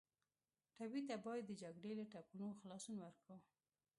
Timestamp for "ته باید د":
1.07-1.51